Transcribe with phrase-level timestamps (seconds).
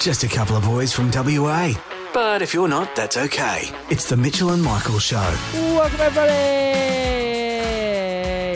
[0.00, 1.72] Just a couple of boys from WA.
[2.14, 3.62] But if you're not, that's okay.
[3.90, 5.16] It's the Mitchell and Michael Show.
[5.54, 6.32] Welcome everybody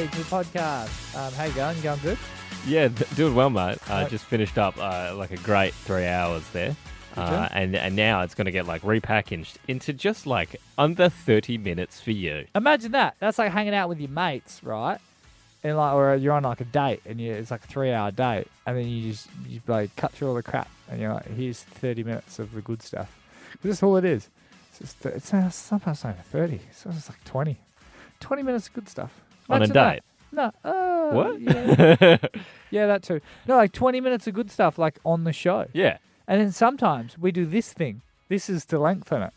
[0.09, 1.17] to the podcast.
[1.17, 1.81] Um, how you going?
[1.81, 2.19] Going good?
[2.67, 3.79] Yeah, d- doing well, mate.
[3.89, 4.11] I Right.
[4.11, 6.77] just finished up uh, like a great three hours there.
[7.17, 11.59] Uh, and and now it's going to get like repackaged into just like under 30
[11.59, 12.47] minutes for you.
[12.55, 13.17] Imagine that.
[13.19, 14.99] That's like hanging out with your mates, right?
[15.63, 18.47] And like, or you're on like a date, and you, it's like a three-hour date,
[18.67, 21.63] and then you just you like cut through all the crap, and you're like, here's
[21.63, 23.11] 30 minutes of the good stuff.
[23.53, 24.29] 'Cause That's all it is.
[24.71, 26.61] It's just it's uh, sometimes not even 30.
[26.73, 27.59] So it's like 20.
[28.21, 29.13] 20 minutes of good stuff.
[29.51, 29.93] On a Imagine that.
[29.93, 30.03] date?
[30.33, 30.53] No.
[30.65, 31.41] Uh, What?
[31.41, 32.17] Yeah.
[32.71, 33.21] yeah, that too.
[33.47, 35.67] No, like 20 minutes of good stuff, like on the show.
[35.75, 35.99] Yeah.
[36.29, 38.01] And then sometimes we do this thing.
[38.29, 39.33] This is to lengthen it.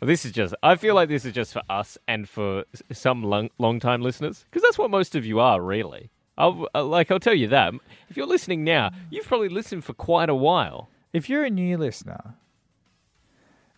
[0.00, 3.50] This is just, I feel like this is just for us and for some long,
[3.58, 6.10] long time listeners, because that's what most of you are, really.
[6.38, 7.74] I'll, uh, like, I'll tell you that.
[8.08, 10.88] If you're listening now, you've probably listened for quite a while.
[11.12, 12.34] If you're a new listener,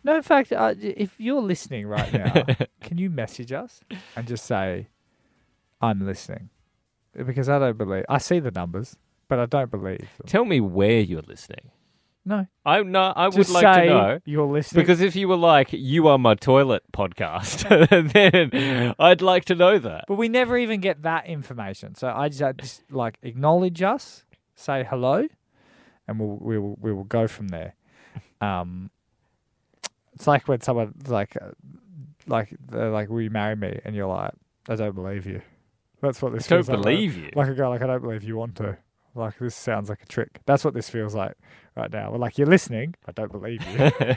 [0.04, 2.45] no, in fact, uh, if you're listening right now,
[2.80, 3.80] can you message us
[4.16, 4.88] and just say,
[5.80, 6.51] I'm listening?
[7.14, 8.96] Because I don't believe, I see the numbers,
[9.29, 10.26] but I don't believe them.
[10.26, 11.70] Tell me where you're listening.
[12.24, 12.46] No.
[12.65, 14.20] I, no, I would Just like say to know.
[14.24, 14.82] you're listening.
[14.82, 17.68] Because if you were like, you are my toilet podcast,
[18.12, 20.04] then I'd like to know that.
[20.06, 21.96] But we never even get that information.
[21.96, 25.26] So I just, I just like acknowledge us, say hello,
[26.06, 27.74] and we'll we will we will go from there.
[28.40, 28.90] Um,
[30.14, 31.51] it's like when someone like uh,
[32.29, 34.32] like they're like, "Will you marry me?" And you're like,
[34.68, 35.42] "I don't believe you."
[36.01, 36.82] That's what this I Don't feels like.
[36.84, 37.30] believe you.
[37.34, 38.76] Like a guy, like I don't believe you want to.
[39.14, 40.40] Like this sounds like a trick.
[40.46, 41.34] That's what this feels like
[41.76, 42.10] right now.
[42.10, 42.95] We're like, you're listening.
[43.06, 43.78] I don't believe you.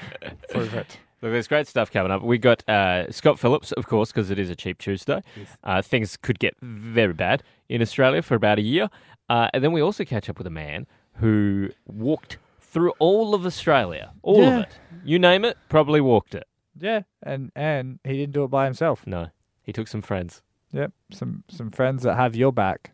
[0.49, 0.97] Prove it.
[1.21, 2.21] Look, there's great stuff coming up.
[2.21, 5.21] We got uh, Scott Phillips, of course, because it is a cheap Tuesday.
[5.63, 8.89] Uh, things could get very bad in Australia for about a year.
[9.29, 13.45] Uh, and then we also catch up with a man who walked through all of
[13.45, 14.57] Australia, all Yeah.
[14.57, 14.79] of it.
[15.03, 16.43] You name it, probably walked it.
[16.77, 19.07] Yeah, and and he didn't do it by himself.
[19.07, 19.27] No,
[19.63, 20.41] he took some friends.
[20.73, 22.91] Yep, some some friends that have your back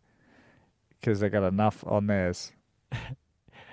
[1.00, 2.52] because they got enough on theirs.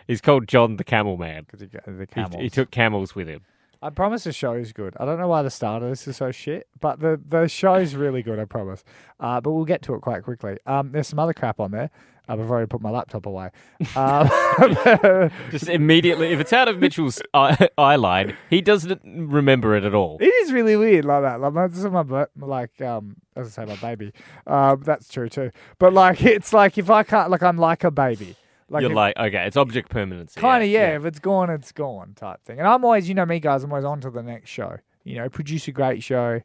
[0.08, 1.44] He's called John the Camel Man.
[1.44, 2.42] Because he the camels.
[2.42, 3.42] he took camels with him.
[3.80, 4.96] I promise the show is good.
[4.98, 7.74] I don't know why the start of this is so shit, but the the show
[7.74, 8.41] is really good.
[8.41, 8.82] I promise.
[9.20, 10.58] Uh, but we'll get to it quite quickly.
[10.66, 11.91] Um, there's some other crap on there.
[12.28, 13.50] Um, I've already put my laptop away.
[13.96, 14.28] Um,
[15.50, 19.94] Just immediately, if it's out of Mitchell's eye, eye line, he doesn't remember it at
[19.94, 20.19] all.
[20.20, 21.40] It is really weird like that.
[21.40, 24.12] Like my, this is my like um as I say my baby.
[24.46, 25.52] Um, that's true too.
[25.78, 28.34] But like it's like if I can't like I'm like a baby.
[28.70, 30.38] Like You're if- like, okay, it's object permanency.
[30.40, 32.58] Kind of, yeah, If it's gone, it's gone type thing.
[32.58, 33.64] And I'm always, you know me, guys.
[33.64, 34.76] I'm always on to the next show.
[35.04, 36.40] You know, produce a great show,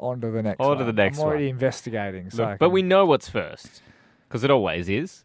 [0.00, 0.58] on to the next.
[0.60, 1.50] On to the next I'm already one.
[1.52, 2.30] investigating.
[2.30, 3.80] So, I Look, but we know what's first,
[4.28, 5.24] because it always is.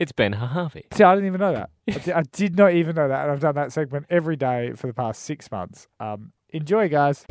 [0.00, 0.86] It's Ben Harvey.
[0.92, 1.70] See, I didn't even know that.
[1.88, 4.72] I did, I did not even know that, and I've done that segment every day
[4.74, 5.86] for the past six months.
[6.00, 7.24] Um, enjoy, guys.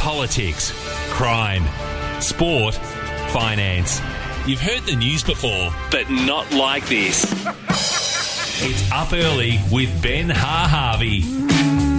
[0.00, 0.72] Politics,
[1.10, 1.62] crime,
[2.20, 2.74] sport,
[3.30, 4.00] finance.
[4.44, 7.24] You've heard the news before, but not like this.
[8.64, 11.24] It's up early with Ben Ha Harvey.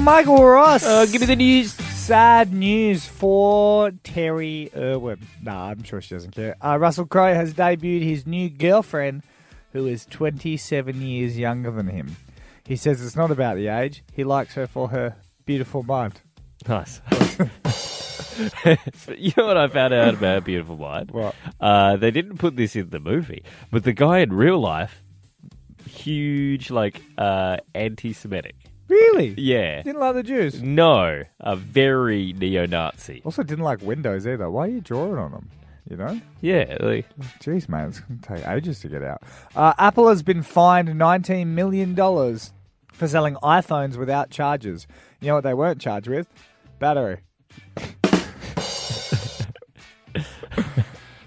[0.02, 0.86] Michael Ross.
[0.86, 1.74] Uh, give me the news.
[1.74, 5.20] Sad news for Terri Irwin.
[5.42, 6.56] Nah, I'm sure she doesn't care.
[6.64, 9.24] Uh, Russell Crowe has debuted his new girlfriend,
[9.74, 12.16] who is 27 years younger than him.
[12.66, 14.02] He says it's not about the age.
[14.14, 16.22] He likes her for her beautiful mind.
[16.66, 17.02] Nice.
[19.18, 21.12] you know what I found out about Beautiful Mind?
[21.12, 21.36] What?
[21.60, 25.04] Uh, they didn't put this in the movie, but the guy in real life,
[25.88, 28.56] huge, like, uh, anti Semitic.
[28.88, 29.34] Really?
[29.38, 29.82] Yeah.
[29.82, 30.62] Didn't like the Jews.
[30.62, 33.22] No, a very neo Nazi.
[33.26, 34.50] Also, didn't like windows either.
[34.50, 35.50] Why are you drawing on them?
[35.90, 36.22] You know?
[36.42, 37.08] Yeah, like,
[37.40, 39.24] Jeez, man, it's going to take ages to get out.
[39.56, 44.88] Uh, Apple has been fined $19 million for selling iPhones without chargers.
[45.20, 46.28] You know what they weren't charged with?
[46.80, 47.20] Battery.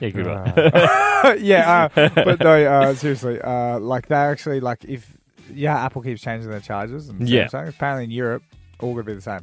[0.00, 0.52] Yeah, good one.
[1.44, 5.16] yeah, uh, but no, uh, seriously, uh, like they actually like if
[5.52, 7.46] yeah, Apple keeps changing their charges and Yeah.
[7.46, 8.42] Samsung, apparently in Europe,
[8.80, 9.40] all gonna be the same.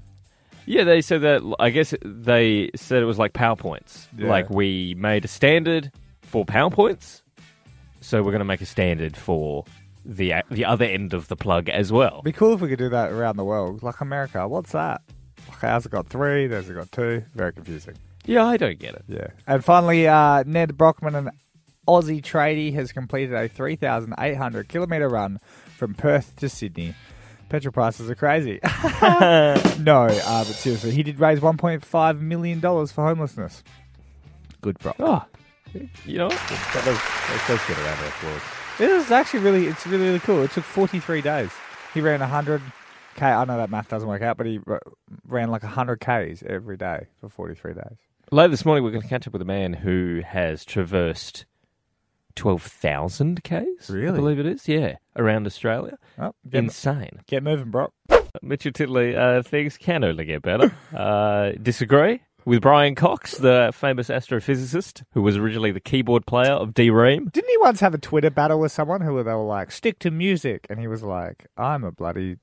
[0.66, 1.56] Yeah, they said that.
[1.60, 4.08] I guess they said it was like PowerPoints.
[4.18, 4.30] Yeah.
[4.30, 5.92] Like we made a standard
[6.22, 7.22] for PowerPoints,
[8.02, 9.66] so we're going to make a standard for
[10.06, 12.14] the the other end of the plug as well.
[12.14, 14.48] It'd be cool if we could do that around the world, like America.
[14.48, 15.02] What's that?
[15.50, 17.24] Like ours have got three, theirs have got two.
[17.36, 17.96] Very confusing.
[18.26, 19.04] Yeah, I don't get it.
[19.08, 19.28] Yeah.
[19.48, 21.32] And finally, uh, Nedd Brockmann, an
[21.88, 25.40] Aussie tradie, has completed a 3,800 kilometre run
[25.78, 26.96] from Perth to Sydney.
[27.50, 28.60] Petrol prices are crazy.
[28.64, 33.64] no, uh, but seriously, he did raise $1.5 million for homelessness.
[34.62, 34.96] Good prop.
[35.00, 35.26] Oh,
[36.06, 38.42] you know, that does, that does get around applause.
[38.80, 40.42] It is actually really, it's really, really cool.
[40.44, 41.52] It took 43 days.
[41.94, 42.62] He ran 100
[43.16, 43.26] k.
[43.26, 44.60] I know that math doesn't work out, but he
[45.28, 47.98] ran like 100 k's every day for 43 days.
[48.34, 51.46] Later this morning, we're going to catch up with a man who has traversed
[52.36, 53.92] 12,000 Ks.
[53.92, 54.08] Really?
[54.08, 54.68] I believe it is.
[54.68, 54.96] Yeah.
[55.16, 56.00] Around Australia.
[56.18, 57.20] Oh, get, Insane.
[57.28, 57.94] get moving, bro.
[58.42, 60.76] Mitchell Titley, uh, things can only get better.
[60.96, 66.74] uh, disagree with Brian Cox, the famous astrophysicist who was originally the keyboard player of
[66.74, 67.30] D-Ream.
[67.32, 70.10] Didn't he once have a Twitter battle with someone who they were like, "Stick to
[70.10, 72.38] music," and he was like, "I'm a bloody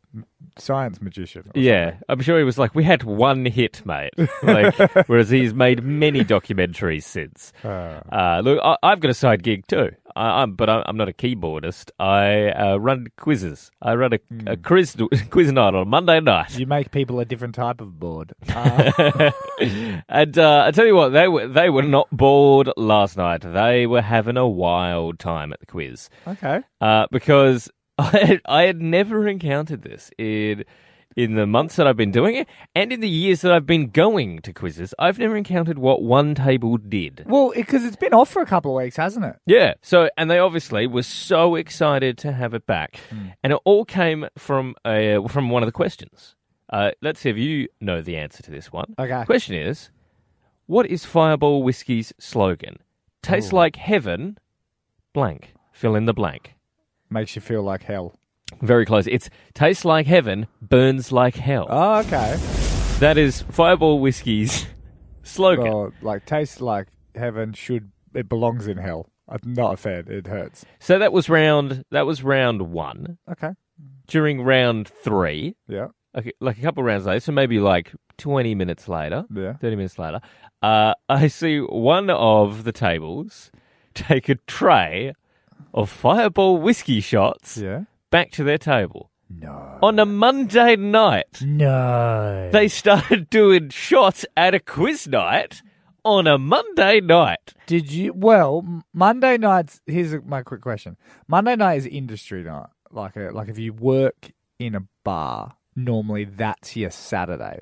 [0.58, 4.12] science magician." Yeah, I'm sure he was like, we had one hit, mate.
[4.42, 4.76] Like,
[5.08, 7.52] whereas he's made many documentaries since.
[7.64, 9.90] Uh, Uh, look, I, I've got a side gig too.
[10.16, 11.90] I, I'm, but I, I'm not a keyboardist.
[11.98, 13.70] I uh, run quizzes.
[13.80, 14.96] I run a, a quiz
[15.30, 16.58] quiz night on a Monday night.
[16.58, 18.32] you make people a different type of bored.
[20.08, 23.42] And uh, I tell you what, they were they were not bored last night.
[23.42, 26.60] They were having a wild time at the quiz okay.
[26.80, 27.70] uh, because
[28.12, 30.64] I had, I had never encountered this in
[31.16, 33.90] in the months that I've been doing it, and in the years that I've been
[33.90, 34.94] going to quizzes.
[34.98, 37.24] I've never encountered what one table did.
[37.26, 39.36] Well, because it's been off for a couple of weeks, hasn't it?
[39.44, 39.74] Yeah.
[39.82, 43.00] So, and they obviously were so excited to have it back,
[43.42, 46.36] and it all came from a from one of the questions.
[46.72, 48.94] Uh, let's see if you know the answer to this one.
[48.98, 49.24] Okay.
[49.24, 49.90] Question is,
[50.66, 52.76] what is Fireball Whiskey's slogan?
[53.22, 54.38] Tastes like heaven,
[55.12, 55.52] blank.
[55.72, 56.54] Fill in the blank.
[57.10, 58.14] Makes you feel like hell.
[58.62, 59.06] Very close.
[59.06, 61.66] It's tastes like heaven, burns like hell.
[61.68, 62.36] Oh, okay.
[63.00, 64.66] That is Fireball Whiskey's
[65.22, 65.64] slogan.
[65.64, 69.06] Well, like tastes like heaven should it belongs in hell.
[69.28, 70.04] I'm not a fan.
[70.08, 70.64] It hurts.
[70.80, 71.84] So that was round.
[71.92, 73.18] That was round one.
[73.30, 73.50] Okay.
[74.08, 75.88] During round three, Yeah.
[76.16, 79.54] okay, like a couple of rounds later, so maybe like 20 minutes later, Yeah.
[79.54, 80.20] 30 minutes later,
[80.62, 83.52] uh, I see one of the tables
[83.94, 85.14] take a tray
[85.74, 87.84] of fireball whiskey shots Yeah.
[88.10, 89.10] back to their table.
[89.28, 89.78] No.
[89.82, 92.50] On a Monday night, No.
[92.52, 95.62] they started doing shots at a quiz night
[96.04, 97.54] on a Monday night.
[97.66, 98.12] Did you?
[98.12, 99.80] Well, Monday nights.
[99.86, 100.96] Here's my quick question.
[101.28, 102.66] Monday night is industry night.
[102.90, 107.60] Like a, like if you work in a bar, normally that's your Saturday.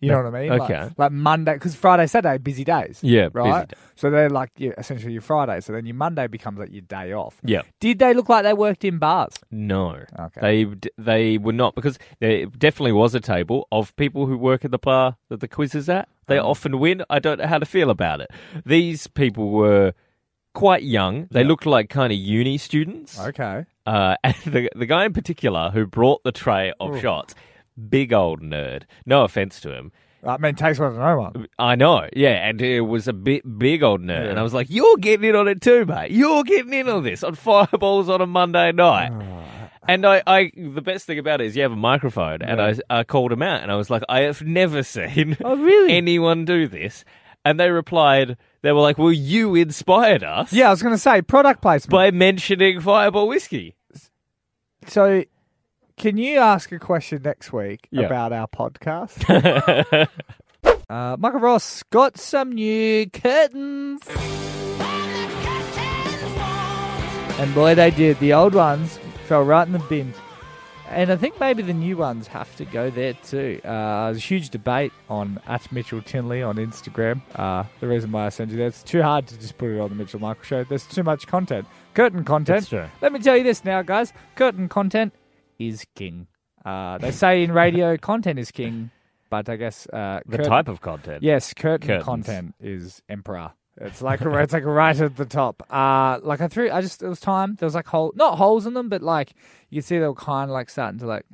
[0.00, 0.52] You know what I mean?
[0.62, 0.90] Okay.
[0.96, 3.00] Like, Monday, because Friday, Saturday, busy days.
[3.02, 3.68] Yeah, busy right.
[3.68, 3.76] day.
[3.96, 5.60] So they're like yeah, essentially your Friday.
[5.60, 7.38] So then your Monday becomes like your day off.
[7.44, 7.62] Yeah.
[7.80, 9.34] Did they look like they worked in bars?
[9.50, 10.40] No, Okay.
[10.40, 10.66] they
[10.96, 14.78] they were not because there definitely was a table of people who work at the
[14.78, 16.08] bar that the quiz is at.
[16.28, 16.48] They Oh.
[16.50, 17.02] often win.
[17.10, 18.30] I don't know how to feel about it.
[18.64, 19.92] These people were
[20.54, 21.28] quite young.
[21.30, 23.20] They looked like kind of uni students.
[23.20, 23.66] Okay.
[23.86, 27.34] Uh, and the the guy in particular who brought the tray of shots,
[27.88, 28.82] big old nerd.
[29.06, 29.92] No offense to him.
[30.22, 31.46] I mean, takes one to know one.
[31.58, 34.66] I know, yeah, and it was a bit big old nerd, and I was like,
[34.68, 36.10] "You're getting in on it too, mate.
[36.10, 39.12] You're getting in on this on fireballs on a Monday night."
[39.88, 42.74] And I, I, the best thing about it is you have a microphone, and I,
[42.90, 45.94] I called him out, and I was like, "I have never seen Oh, really?
[45.94, 47.04] anyone do this."
[47.42, 50.98] And they replied, they were like, "Well, you inspired us Yeah, I was going to
[50.98, 51.92] say product placement.
[51.92, 53.74] by mentioning Fireball whiskey."
[54.86, 55.24] so,
[56.00, 58.06] can you ask a question next week Yeah.
[58.06, 59.22] about our podcast?
[60.88, 64.00] uh, Michael Ross got some new curtains.
[67.38, 68.18] And boy, they did.
[68.18, 70.14] The old ones fell right in the bin.
[70.88, 73.60] And I think maybe the new ones have to go there too.
[73.62, 77.20] Uh, there's a huge debate on at Mitchell Tinley on Instagram.
[77.36, 79.78] Uh, the reason why I send you that, it's too hard to just put it
[79.78, 80.64] on the Mitchell Michael Show.
[80.64, 81.66] There's too much content.
[81.92, 82.56] Curtain content.
[82.60, 82.88] That's true.
[83.02, 84.12] Let me tell you this now, guys.
[84.34, 85.12] Curtain content
[85.60, 86.26] is king.
[86.64, 88.90] Uh, they say in radio, content is king,
[89.30, 91.22] but I guess uh, The curtain- type of content.
[91.22, 92.04] Yes, curtain Curtains.
[92.04, 93.52] content is emperor.
[93.80, 95.62] It's like it's like right at the top.
[95.70, 97.54] Uh like I threw I just it was time.
[97.58, 99.32] There was like hole not holes in them, but like
[99.70, 101.24] you see they were kind of like starting to like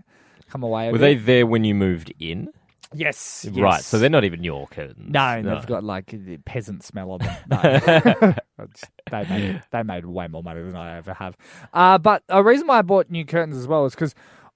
[0.48, 0.86] come away.
[0.92, 1.00] Were bit.
[1.00, 2.48] they there when you moved in?
[2.94, 3.86] Yes, Right, yes.
[3.86, 5.10] so they're not even your curtains.
[5.12, 7.36] no, they've got like the peasant smell on them.
[8.20, 8.34] No.
[9.10, 11.36] They made they made way more money than I ever have.
[11.74, 14.14] Uh, but a reason why I bought new curtains as well is because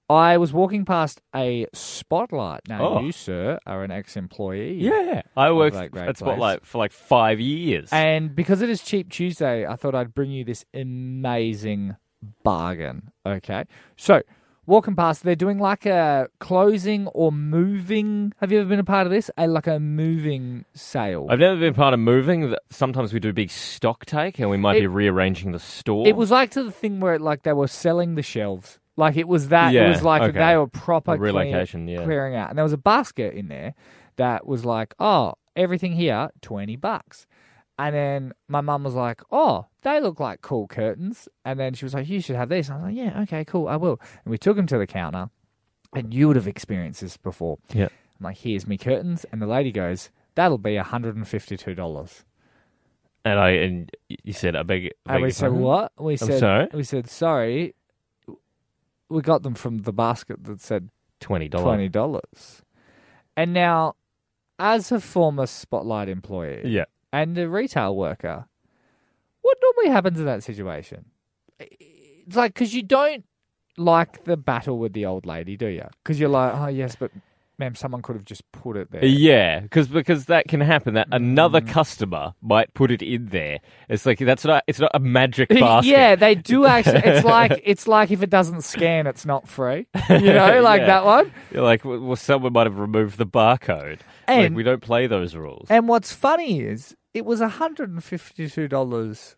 [0.09, 2.61] I was walking past a spotlight.
[2.67, 2.99] Now Oh.
[3.01, 4.73] you, sir, are an ex-employee.
[4.73, 6.17] Yeah, I worked at place.
[6.17, 7.89] Spotlight for like five years.
[7.93, 11.95] And because it is Cheap Tuesday, I thought I'd bring you this amazing
[12.43, 13.11] bargain.
[13.25, 13.63] Okay.
[13.97, 14.21] So,
[14.65, 18.33] walking past, they're doing like a closing or moving.
[18.39, 19.29] Have you ever been a part of this?
[19.37, 21.27] A like a moving sale.
[21.29, 22.55] I've never been part of moving.
[22.69, 26.07] Sometimes we do a big stock take, and we might It- be rearranging the store.
[26.07, 28.79] It was like to the thing where like they were selling the shelves.
[28.97, 29.71] Like it was that.
[29.73, 30.37] Yeah, it was like okay.
[30.37, 32.03] they were proper A clear- relocation, yeah.
[32.03, 33.73] clearing out, and there was a basket in there
[34.17, 37.25] that was like, oh, everything here twenty bucks,
[37.79, 41.27] and then my mum was like, oh, they look like cool curtains.
[41.45, 42.69] And then she was like, you should have these.
[42.69, 43.99] And I was like, yeah, okay, cool, I will.
[44.25, 45.29] And we took them to the counter,
[45.93, 47.57] and you would have experienced this before.
[47.73, 47.89] Yeah.
[48.19, 49.25] I'm like, here's me curtains.
[49.31, 52.23] And the lady goes, that'll be $152.
[53.23, 54.85] And I and you said I beg.
[55.05, 55.61] I beg And we said, pardon?
[55.61, 55.91] what?
[55.99, 56.67] We said, sorry?
[56.73, 57.75] We said, sorry.
[59.09, 61.65] We got them from the basket that said Twenty dollars.
[61.65, 62.63] twenty dollars.
[63.37, 63.93] And now,
[64.57, 66.85] as a former Spotlight employee Yeah.
[67.13, 68.45] and a retail worker,
[69.41, 71.05] what normally happens in that situation?
[71.59, 73.25] It's like because you don't
[73.77, 75.85] like the battle with the old lady, do you?
[76.03, 77.11] Because you're like, oh yes, but
[77.57, 79.05] ma'am, someone could have just put it there.
[79.05, 80.95] Yeah, because because that can happen.
[80.95, 81.67] That another Mm.
[81.67, 83.59] customer might put it in there.
[83.89, 84.63] It's like that's not.
[84.67, 85.89] It's not a magic basket.
[85.89, 87.01] Yeah, they do actually.
[87.05, 89.87] It's like it's like if it doesn't scan, it's not free.
[90.09, 90.87] You know, like Yeah.
[90.87, 91.31] that one.
[91.51, 93.99] You're like, well, someone might have removed the barcode.
[94.27, 95.67] like, And- we don't play those rules.
[95.69, 99.35] And what's funny is it was hundred and fifty-two dollars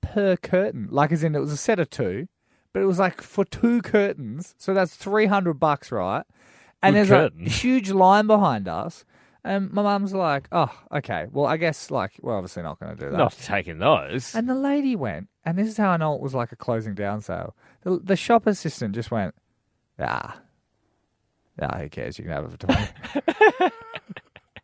[0.00, 0.88] per curtain.
[0.90, 2.28] Like, as in, it was a set of two,
[2.72, 6.24] but it was like for two curtains, so that's three hundred bucks, right?
[6.82, 7.46] And Good there's curtain.
[7.46, 9.04] a huge line behind us.
[9.44, 11.26] And my mum's like, "Oh, okay.
[11.32, 14.34] Well, I guess like we're obviously not going to do that." not taking those.
[14.36, 16.94] And the lady went, and this is how I know it was like a closing
[16.94, 17.56] down sale.
[17.82, 19.34] The, the shop assistant just went,
[19.98, 20.38] ah,
[21.60, 22.18] ah, who cares?
[22.18, 23.70] You can have it for twenty.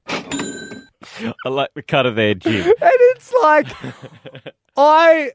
[1.44, 2.64] I like the cut of their jib.
[2.66, 3.66] and it's like
[4.76, 5.32] I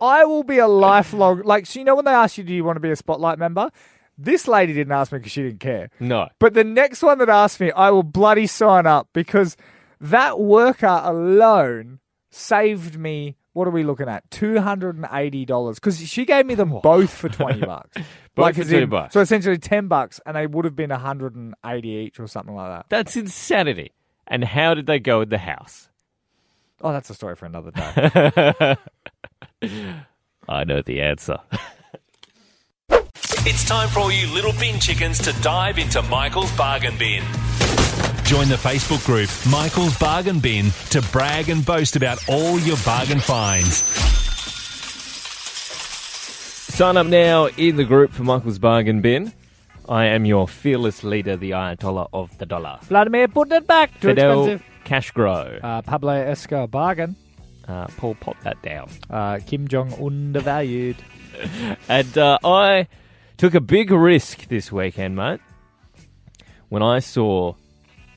[0.00, 2.64] I will be a lifelong like so you know when they ask you do you
[2.64, 3.70] want to be a spotlight member
[4.18, 6.28] this lady didn't ask me because she didn't care No.
[6.38, 9.56] but the next one that asked me I will bloody sign up because
[10.00, 12.00] that worker alone
[12.30, 16.46] saved me what are we looking at two hundred and eighty dollars because she gave
[16.46, 17.96] me them both for twenty bucks
[18.34, 19.12] Both for 20 in- bucks.
[19.14, 22.54] so essentially ten bucks and they would have been hundred and eighty each or something
[22.54, 23.92] like that That's insanity.
[24.30, 25.88] And how did they go in the house?
[26.82, 28.76] oh that's a story for another day
[30.48, 31.36] I know the answer.
[33.42, 37.24] It's time for all you little bin chickens to dive into Michael's bargain bin.
[38.24, 43.18] Join the Facebook group Michael's Bargain Bin to brag and boast about all your bargain
[43.18, 43.78] finds.
[46.74, 49.32] Sign up now in the group for Michael's Bargain Bin.
[49.90, 52.78] I am your fearless leader, the Ayatollah of the dollar.
[52.82, 55.58] Vladimir put it back too Fidel expensive Cashgrow.
[55.64, 57.16] Uh, Pablo Escobar bargain.
[57.66, 58.88] Uh, Paul, pop that down.
[59.10, 60.96] Uh, Kim Jong undervalued.
[61.88, 62.86] And uh, I
[63.38, 65.40] took a big risk this weekend, mate,
[66.68, 67.54] when I saw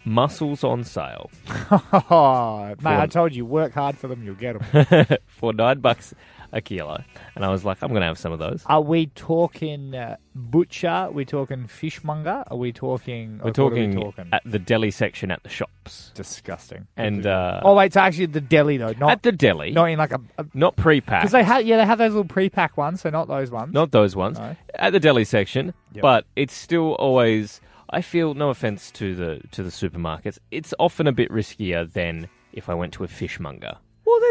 [0.04, 1.32] mussels on sale
[1.72, 5.18] mate, I told you, work hard for them, you'll get them.
[5.28, 6.14] for nine bucks
[6.54, 7.04] a kilo.
[7.36, 8.64] And I was like, I'm going to have some of those.
[8.68, 10.88] Are we talking uh, butcher?
[10.88, 12.44] Are we talking fishmonger?
[12.50, 13.40] Are we talking?
[13.40, 14.30] We're like, what are we talking, talking?
[14.32, 16.12] at the deli section at the shops.
[16.16, 16.88] Disgusting.
[16.96, 19.98] And uh, oh wait, it's actually the deli though, not at the deli, not in
[19.98, 20.20] like a
[20.54, 21.24] not pre-packed.
[21.24, 23.74] because they have yeah they have those little pre-pack ones, so not those ones.
[23.74, 24.40] Not those ones.
[24.40, 24.56] No.
[24.76, 26.02] At the deli section, Yep.
[26.02, 27.60] but it's still always.
[27.90, 30.38] I feel no offense to the to the supermarkets.
[30.52, 33.78] It's often a bit riskier than if I went to a fishmonger.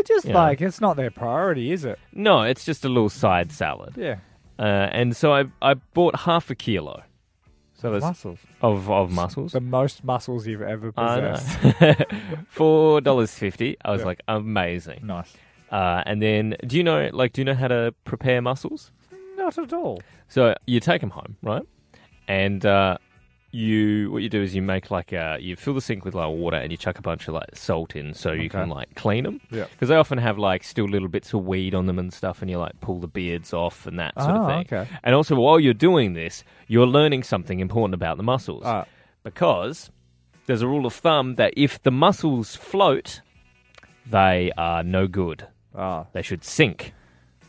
[0.07, 0.35] Just Yeah.
[0.35, 1.99] like it's not their priority, is it?
[2.13, 3.95] No, it's just a little side salad.
[3.97, 4.17] Yeah,
[4.59, 7.03] Uh, and so I I bought half a kilo.
[7.75, 8.39] So there's muscles.
[8.61, 9.53] of of mussels.
[9.53, 11.31] The most muscles you've ever I know.
[11.33, 12.05] possessed.
[12.49, 13.77] Four dollars fifty.
[13.85, 14.07] I was Yeah.
[14.07, 15.01] like, amazing.
[15.07, 15.33] nice.
[15.71, 18.93] Uh, and then, do you know like do you know how to prepare mussels?
[19.37, 20.01] Not at all.
[20.29, 21.63] So you take them home, right?
[22.29, 22.99] And uh,
[23.55, 26.31] you what you do is you make like a, you fill the sink with like
[26.31, 29.25] water and you chuck a bunch of like salt in so you can like clean
[29.25, 29.41] them.
[29.51, 29.67] Yeah.
[29.71, 32.51] Because they often have like still little bits of weed on them and stuff, and
[32.51, 34.79] you like pull the beards off and that sort Oh, of thing.
[34.81, 34.91] okay.
[35.05, 38.87] And also, while you're doing this, you're learning something important about the mussels Ah.
[39.23, 39.91] because
[40.47, 43.21] there's a rule of thumb that if the mussels float,
[44.09, 45.47] they are no good.
[45.75, 46.95] Ah, They should sink.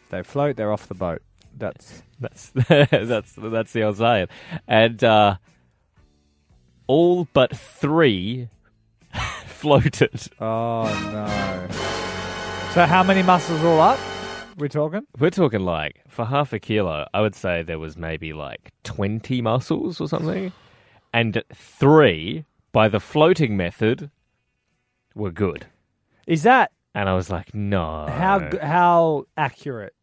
[0.09, 0.55] they float.
[0.57, 1.21] They're off the boat.
[1.57, 4.27] That's That's that's that's the old saying.
[4.67, 5.37] And uh,
[6.87, 8.49] all but three
[9.45, 10.27] floated.
[10.39, 11.67] oh no.
[12.73, 13.99] So how many mussels all up?
[14.57, 15.01] We're talking.
[15.19, 17.07] We're talking like for half a kilo.
[17.13, 20.51] I would say there was maybe like twenty mussels or something,
[21.13, 24.09] and three by the floating method
[25.15, 25.67] were good.
[26.27, 28.05] Is that And I was like, no.
[28.07, 29.93] how how accurate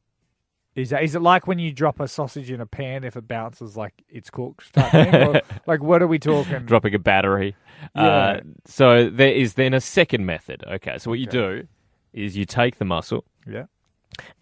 [0.74, 1.02] is that?
[1.02, 3.92] Is it like when you drop a sausage in a pan if it bounces like
[4.08, 4.70] it's cooked?
[4.76, 6.60] Or, like what are we talking?
[6.66, 7.56] dropping a battery.
[7.96, 8.02] Yeah.
[8.06, 10.62] Uh, so there is then a second method.
[10.66, 11.38] Okay, so what you Okay.
[11.62, 11.68] do
[12.12, 13.64] is you take the mussel, Yeah.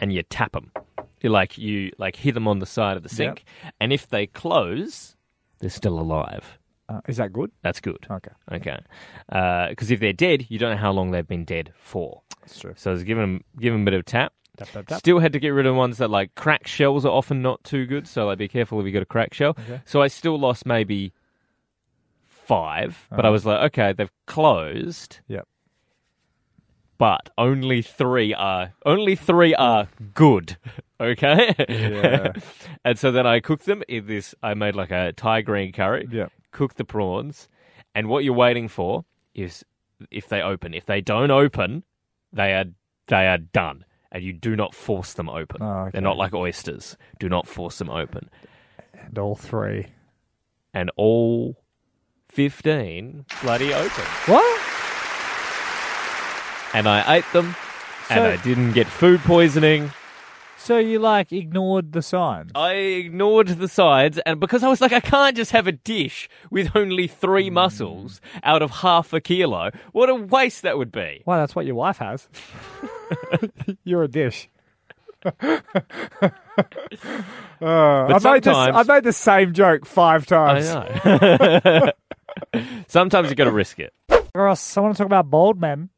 [0.00, 0.72] and you tap them.
[1.20, 3.44] You like you like hit them on the side of the sink,
[3.80, 5.16] and if they close,
[5.60, 6.58] they're still alive.
[6.88, 7.50] Uh, is that good?
[7.62, 8.06] That's good.
[8.10, 8.78] Okay, Okay,
[9.70, 12.22] because if they're dead, you don't know how long they've been dead for.
[12.40, 12.72] that's true.
[12.76, 14.32] So just give them give them a bit of tap,
[14.98, 17.86] Still had to get rid of ones that like crack shells are often not too
[17.86, 18.06] good.
[18.08, 19.50] So like, be careful if you got a crack shell.
[19.50, 19.80] Okay.
[19.84, 21.12] So I still lost maybe
[22.24, 23.32] five, but I Uh-huh.
[23.32, 25.20] was like, okay, they've closed.
[25.28, 25.46] Yep.
[26.98, 30.56] But only three are only three are good.
[31.00, 31.54] Okay.
[31.68, 32.32] Yeah.
[32.84, 34.34] and so then I cooked them in this.
[34.42, 36.08] I made like a Thai green curry.
[36.10, 36.32] Yep.
[36.50, 37.48] Cooked the prawns,
[37.94, 39.64] and what you're waiting for is
[40.10, 40.74] if they open.
[40.74, 41.84] If they don't open,
[42.32, 42.64] they are
[43.06, 45.62] they are done, and you do not force them open.
[45.62, 45.90] Oh, okay.
[45.92, 46.96] They're not like oysters.
[47.18, 48.30] Do not force them open.
[48.94, 49.86] And all three.
[50.74, 51.62] And all
[52.28, 54.04] fifteen bloody open.
[54.26, 54.60] What?
[56.74, 57.56] And I ate them,
[58.10, 59.90] and I didn't get food poisoning.
[60.58, 62.50] So you like ignored the sign?
[62.54, 66.28] I ignored the sides, and because I was like, I can't just have a dish
[66.50, 69.70] with only three mussels out of half a kilo.
[69.92, 71.22] What a waste that would be.
[71.24, 72.28] Well, that's what your wife has.
[73.84, 74.48] You're a dish.
[77.60, 80.74] Uh, I've, made this, sometimes- I've made the same joke five I times.
[81.64, 81.92] know.
[82.88, 83.92] Sometimes you got to risk it.
[84.32, 85.88] Ross, I want to talk about bald men.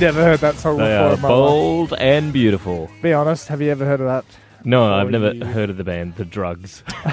[0.00, 1.38] Never heard that song They before are in my life.
[1.38, 2.88] bold and beautiful.
[3.02, 4.24] Be honest, have you ever heard of that?
[4.64, 6.82] No, I've never you- heard of the band The Drugs.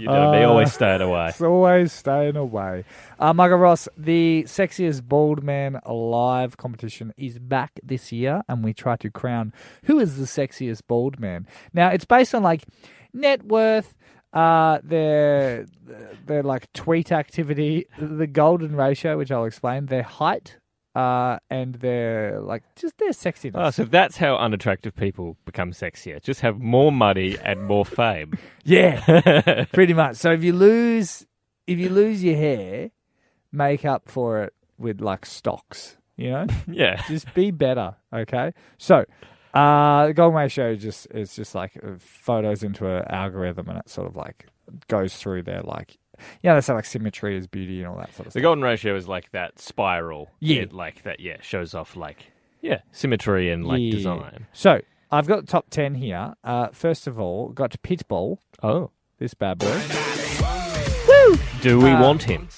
[0.00, 1.28] you know Uh, always staying away.
[1.28, 2.84] It's always staying away.
[3.18, 8.72] Uh, Michael Ross, the sexiest bald man alive competition is back this year, and we
[8.74, 9.52] try to crown
[9.84, 11.46] who is the sexiest bald man.
[11.72, 12.64] Now, it's based on like
[13.12, 13.94] net worth,
[14.36, 15.64] uh, their
[16.26, 20.58] their like tweet activity, the golden ratio, which I'll explain, their height,
[20.94, 23.52] uh, and their like just their sexiness.
[23.54, 26.22] Oh, so that's how unattractive people become sexier.
[26.22, 28.38] Just have more money and more fame.
[28.68, 30.16] Yeah, pretty much.
[30.16, 31.24] So if you lose,
[31.68, 32.90] if you lose your hair,
[33.52, 35.96] make up for it with like stocks.
[36.16, 37.00] You know, yeah.
[37.06, 37.94] just be better.
[38.12, 38.52] Okay.
[38.76, 39.04] So,
[39.56, 44.06] uh, the golden ratio just is just like photos into an algorithm, and it sort
[44.08, 44.46] of like
[44.88, 45.96] goes through their like,
[46.42, 48.34] yeah, they say like symmetry is beauty and all that sort of The stuff.
[48.34, 50.30] The golden ratio is like that spiral.
[50.40, 50.62] Yeah.
[50.62, 53.90] It, like that, yeah, shows off like, yeah, symmetry and like Yeah.
[53.92, 54.46] design.
[54.52, 56.34] So I've got the top ten here.
[56.42, 58.90] Uh, first of all, got Pitbull, Oh.
[59.18, 59.80] this bad boy.
[61.62, 62.48] Do we Uh, want him?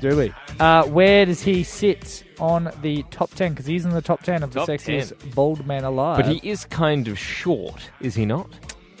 [0.00, 0.32] Do we?
[0.58, 3.52] Uh, where does he sit on the top 10?
[3.52, 6.16] Because he's in the top 10 of the Top sexiest bald man alive.
[6.16, 8.48] But he is kind of short, is he not?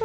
[0.00, 0.04] Uh,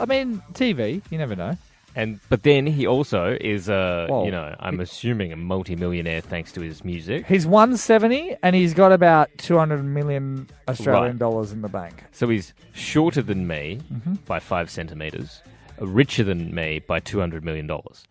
[0.00, 1.56] I mean, TV, you never know.
[1.94, 6.50] And but then he also is uh Well, you know, I'm assuming a multi-millionaire thanks
[6.52, 7.26] to his music.
[7.26, 11.18] He's 170 and he's got about 200 million Australian Right.
[11.18, 12.02] dollars in the bank.
[12.12, 14.14] So he's shorter than me Mm-hmm.
[14.26, 15.42] by five centimeters,
[15.80, 18.04] richer than me by two hundred million dollars,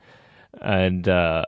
[0.62, 1.46] and uh,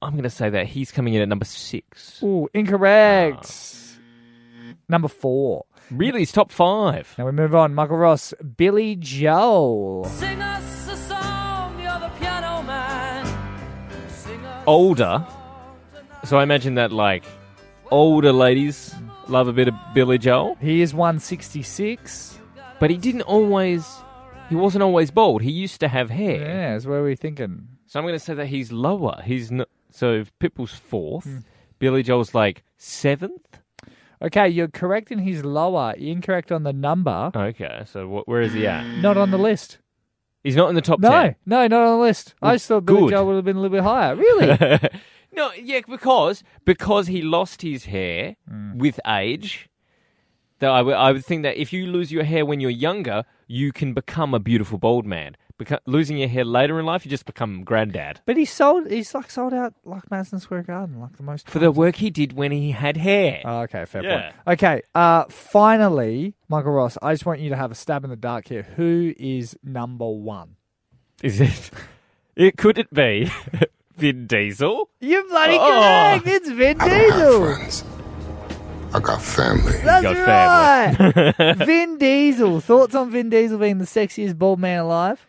[0.00, 2.22] I'm going to say that he's coming in at number six.
[2.22, 3.46] Ooh, incorrect.
[3.50, 4.74] Ah.
[4.88, 5.64] Number four.
[5.90, 7.12] Really, he's top five.
[7.18, 7.74] Now we move on.
[7.74, 10.04] Michael Ross, Billy Joel.
[10.04, 13.26] Sing us a song, you're the piano man.
[14.10, 15.26] Sing us Older,
[16.24, 17.24] so I imagine that like
[17.90, 18.94] older ladies
[19.28, 22.38] love a bit of Billy Joel, He is 166.
[22.78, 23.86] but he didn't always.
[24.50, 25.42] He wasn't always bald.
[25.42, 26.40] He used to have hair.
[26.40, 27.68] Yeah, that's where we're thinking.
[27.86, 29.20] So I'm going to say that he's lower.
[29.24, 29.68] He's not.
[29.98, 31.38] So if Pitbull's fourth, Hmm.
[31.80, 33.58] Billy Joel's like seventh.
[34.20, 38.52] Okay, you're correct in his lower, incorrect on the number, Okay, so wh- where is
[38.52, 38.84] he at?
[39.00, 39.78] not on the list.
[40.44, 41.34] He's not in the top No, 10.
[41.46, 42.34] no, no, not on the list.
[42.42, 43.10] I just thought Billy good.
[43.10, 44.14] Joel would have been a little bit higher.
[44.16, 44.46] Really?
[45.32, 48.76] no, yeah, because because he lost his hair Mm.
[48.76, 49.68] with age.
[50.60, 53.70] I would I would think that if you lose your hair when you're younger, you
[53.72, 55.36] can become a beautiful bald man.
[55.58, 58.20] Beca- losing your hair later in life, you just become granddad.
[58.26, 58.88] but he sold.
[58.90, 62.10] He's like sold out like Madison Square Garden, like the most For the work he
[62.10, 63.40] did when he had hair.
[63.44, 64.20] Oh, okay, fair Yeah.
[64.20, 64.34] point.
[64.60, 68.16] Okay, uh, finally, Michael Ross, I just want you to have a stab in the
[68.16, 68.62] dark here.
[68.76, 70.56] Who is number one?
[71.22, 71.70] Is it?
[72.36, 73.28] It could it be
[73.96, 74.88] Vin Diesel?
[75.00, 76.20] You're bloody Oh.
[76.20, 76.26] correct.
[76.28, 77.44] It's Vin I don't have Diesel.
[77.56, 77.84] friends.
[78.94, 79.72] I got family.
[79.84, 81.56] That's got right.
[81.66, 82.60] Vin Diesel.
[82.60, 85.26] Thoughts on Vin Diesel being the sexiest bald man alive?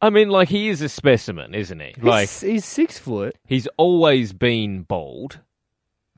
[0.00, 1.94] I mean, like he is a specimen, isn't he?
[2.00, 3.36] Like he's, he's six foot.
[3.46, 5.40] he's always been bald.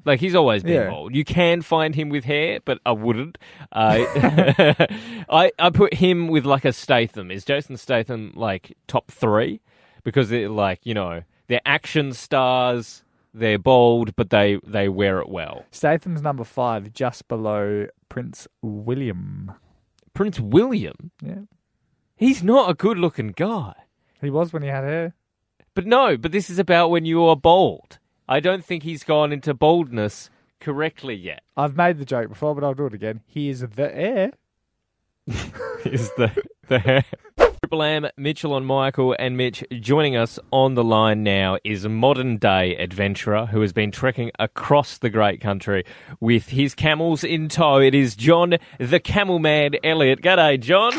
[0.04, 0.90] Like he's always been Yeah.
[0.90, 1.14] bald.
[1.14, 3.38] You can find him with hair, but I wouldn't.
[3.72, 4.04] Uh,
[5.28, 7.30] I I put him with like a Statham.
[7.30, 9.60] Is Jason Statham like top three?
[10.04, 13.04] Because they're like you know they're action stars.
[13.34, 15.64] They're bold, but they they wear it well.
[15.70, 19.52] Statham's number five, just below Prince William.
[20.14, 21.42] Prince William, Yeah,
[22.18, 23.74] he's not a good looking guy.
[24.20, 25.14] he was when he had hair.
[25.74, 27.98] But no, but this is about when you are bald.
[28.28, 30.28] I don't think he's gone into baldness
[30.60, 31.42] correctly yet.
[31.56, 33.20] I've made the joke before, but I'll do it again.
[33.26, 34.32] He is the air.
[35.84, 36.30] is the
[36.68, 37.04] the hair.
[37.62, 41.88] Triple M, Mitchell and Michael and Mitch joining us on the line now is a
[41.88, 45.84] modern day adventurer who has been trekking across the great country
[46.20, 47.78] with his camels in tow.
[47.78, 50.22] It is John the Camel Man Elliott.
[50.22, 50.92] G'day, John.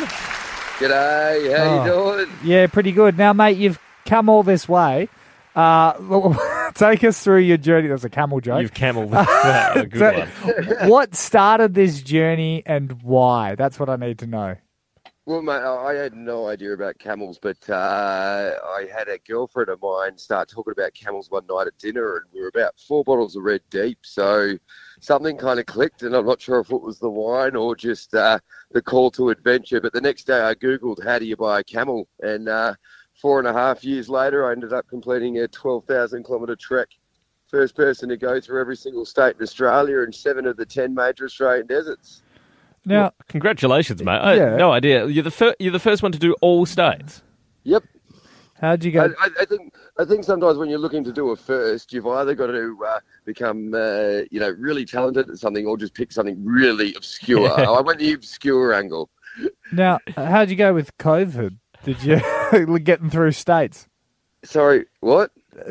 [0.79, 2.15] G'day, how Oh.
[2.15, 2.37] you doing?
[2.43, 3.17] Yeah, pretty good.
[3.17, 5.09] Now, mate, you've come all this way.
[5.55, 7.89] Uh, take us through your journey.
[7.89, 8.61] That's a camel joke.
[8.61, 10.89] You've camelled a good So- one.
[10.89, 13.55] what started this journey and why?
[13.55, 14.55] That's what I need to know.
[15.25, 19.69] Well, mate, I I had no idea about camels, but uh, I had a girlfriend
[19.69, 23.03] of mine start talking about camels one night at dinner, and we were about four
[23.03, 23.99] bottles of red deep.
[24.01, 24.53] So
[24.99, 28.13] something kind of clicked, and I'm not sure if it was the wine or just
[28.15, 28.39] uh,
[28.71, 29.81] the call to adventure.
[29.81, 32.73] But the next day, I googled how do you buy a camel, and uh,
[33.21, 36.87] four and a half years later, I ended up completing a 12,000 kilometre trek.
[37.47, 40.93] First person to go through every single state in Australia and seven of the ten
[40.93, 42.21] major Australian deserts.
[42.85, 44.11] Now, Congratulations, mate.
[44.19, 44.49] I Yeah.
[44.51, 45.07] had no idea.
[45.07, 47.23] You're the fir- you're the first one to do all states.
[47.63, 47.83] Yep.
[48.61, 49.13] How'd you go?
[49.19, 52.35] I, I think I think sometimes when you're looking to do a first, you've either
[52.35, 56.43] got to uh, become uh, you know really talented at something, or just pick something
[56.43, 57.51] really obscure.
[57.59, 59.09] I went the obscure angle.
[59.71, 61.57] Now, how'd you go with COVID?
[61.83, 63.87] Did you getting through states
[64.43, 65.31] Sorry, what?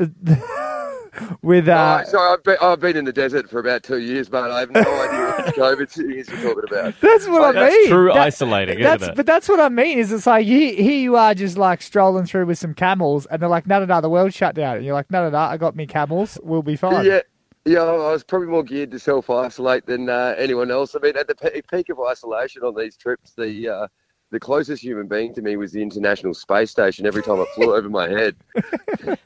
[1.42, 1.68] with?
[1.68, 4.40] Uh, oh, sorry, I've been, I've been in the desert for about two years, mate.
[4.40, 5.17] I have no idea
[5.52, 6.94] COVID series you're talking about.
[7.00, 7.88] That's what I That's mean.
[7.88, 9.16] true That- isolating, that's, isn't it?
[9.16, 9.98] But that's what I mean.
[9.98, 13.40] Is it's like here, here you are, just like strolling through with some camels, and
[13.42, 15.38] they're like, "No, no, no, the world's shut down." And you're like, "No, no, no,
[15.38, 16.38] I got me camels.
[16.42, 17.20] We'll be fine." Yeah.
[17.64, 20.94] Yeah, I was probably more geared to self-isolate than uh, anyone else.
[20.94, 23.86] I mean, at the pe- peak of isolation on these trips, the uh,
[24.30, 27.04] the closest human being to me was the International Space Station.
[27.04, 28.36] Every time I flew over my head,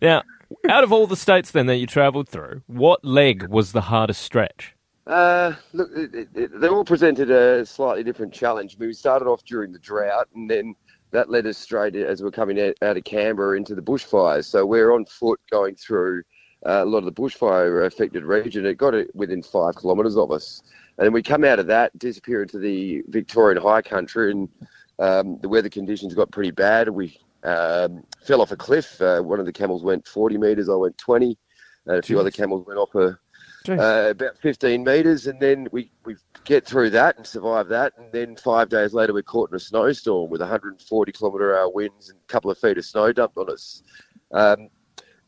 [0.00, 0.22] Now,
[0.68, 4.22] out of all the states then that you travelled through, what leg was the hardest
[4.22, 4.71] stretch?
[5.06, 8.76] Uh, look, it, it, it, they all presented a slightly different challenge.
[8.78, 10.74] We started off during the drought, and then
[11.10, 14.44] that led us straight as we're coming out, out of Canberra into the bushfires.
[14.44, 16.22] So we're on foot going through
[16.64, 18.64] uh, a lot of the bushfire affected region.
[18.64, 20.62] It got it within five kilometres of us,
[20.98, 24.48] and then we come out of that, disappear into the Victorian high country, and
[24.98, 26.88] um, the weather conditions got pretty bad.
[26.88, 29.00] We um, fell off a cliff.
[29.00, 30.68] Uh, one of the camels went 40 metres.
[30.68, 31.36] I went 20.
[31.86, 33.18] And a few other camels went off a.
[33.68, 37.92] uh, about 15 metres, and then we, we get through that and survive that.
[37.98, 42.10] And then five days later, we're caught in a snowstorm with 140 kilometre hour winds
[42.10, 43.82] and a couple of feet of snow dumped on us.
[44.32, 44.68] Um,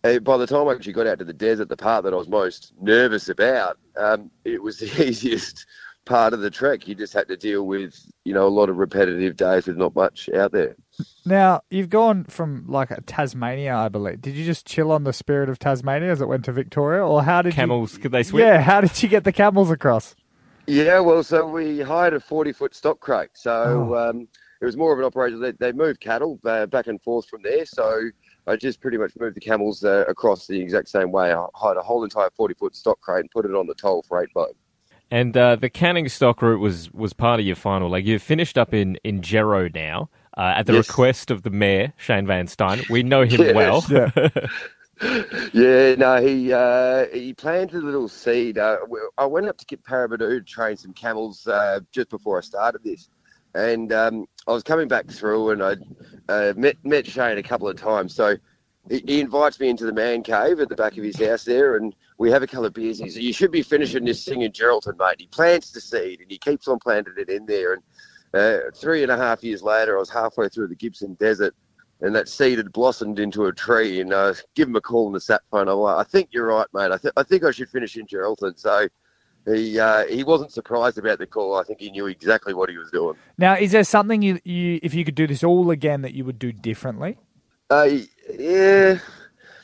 [0.03, 2.29] by the time I actually got out to the desert, the part that I was
[2.29, 5.66] most nervous about, um, it was the easiest
[6.04, 6.86] part of the trek.
[6.88, 9.94] You just had to deal with, you know, a lot of repetitive days with not
[9.94, 10.76] much out there.
[11.24, 14.20] Now you've gone from like Tasmania, I believe.
[14.20, 17.22] Did you just chill on the Spirit of Tasmania as it went to Victoria, or
[17.22, 18.24] how did Camels, could they you?
[18.24, 18.44] swim?
[18.46, 20.14] Yeah, how did you get the camels across?
[20.66, 23.30] Yeah, well, so we hired a 40 foot stock crate.
[23.34, 24.10] So Oh.
[24.10, 24.28] um,
[24.60, 25.40] it was more of an operation.
[25.40, 27.66] They, they moved cattle uh, back and forth from there.
[27.66, 28.08] So
[28.46, 31.32] I just pretty much moved the camels uh, across the exact same way.
[31.34, 34.02] I hired a whole entire 40 foot stock crate and put it on the toll
[34.08, 34.56] freight boat.
[35.10, 38.06] And uh, the Canning stock route was, was part of your final leg.
[38.06, 40.88] You've finished up in, in Gero now uh, at the Yes.
[40.88, 42.88] request of the mayor, Shane Van Styn.
[42.90, 43.54] We know him Yes.
[43.54, 43.84] well.
[43.90, 44.28] Yeah.
[45.52, 48.58] Yeah, no, he uh, he planted a little seed.
[48.58, 48.78] Uh,
[49.18, 52.84] I went up to get Paraburdoo to train some camels uh, just before I started
[52.84, 53.08] this,
[53.54, 55.74] and um, I was coming back through, and I
[56.28, 58.14] uh, met met Shane a couple of times.
[58.14, 58.36] So
[58.88, 61.77] he, he invites me into the man cave at the back of his house there,
[61.77, 62.99] and we have a couple of beers.
[62.99, 66.20] He says, "You should be finishing this thing in Geraldton, mate." He plants the seed,
[66.20, 67.75] and he keeps on planting it in there.
[67.75, 67.83] And
[68.35, 71.55] uh, three and a half years later, I was halfway through the Gibson Desert
[72.01, 74.01] and that seed had blossomed into a tree.
[74.01, 75.68] And I give him a call on the sat phone.
[75.68, 76.90] I'm like, I think you're right, mate.
[76.92, 78.59] I, th- I think I should finish in Geraldton.
[78.59, 78.88] So
[79.47, 81.57] he uh, he wasn't surprised about the call.
[81.57, 83.16] I think he knew exactly what he was doing.
[83.38, 86.25] Now, is there something you, you, if you could do this all again, that you
[86.25, 87.18] would do differently?
[87.70, 87.88] Uh,
[88.38, 88.98] yeah,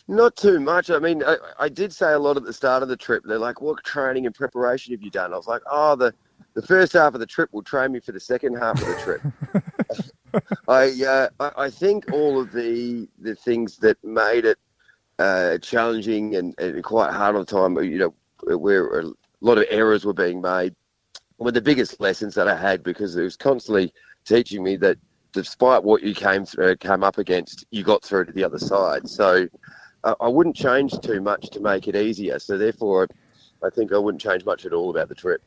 [0.09, 0.90] not too much.
[0.90, 3.25] I mean, I, I did say a lot at the start of the trip.
[3.25, 5.33] They're like, what training and preparation have you done?
[5.33, 6.12] I was like, oh, the,
[6.55, 9.01] the first half of the trip will train me for the second half of the
[9.03, 10.44] trip.
[10.68, 14.59] I, uh, I I think all of the the things that made it
[15.18, 18.14] uh, challenging and, and quite hard on time, you know,
[18.57, 20.75] where a lot of errors were being made,
[21.38, 23.92] were the biggest lessons that I had because it was constantly
[24.25, 24.99] teaching me that
[25.33, 29.09] despite what you came through, came up against, you got through to the other side.
[29.09, 29.47] So
[30.05, 32.38] uh, I wouldn't change too much to make it easier.
[32.38, 33.09] So therefore,
[33.62, 35.43] I think I wouldn't change much at all about the trip.